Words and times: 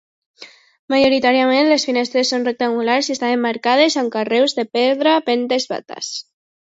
Majoritàriament 0.93 1.67
les 1.71 1.85
finestres 1.89 2.31
són 2.33 2.47
rectangulars 2.49 3.09
i 3.11 3.15
estan 3.17 3.35
emmarcades 3.35 3.99
amb 4.03 4.15
carreus 4.17 4.57
de 4.61 4.67
pedra 4.79 5.15
ben 5.29 5.45
desbastats. 5.53 6.11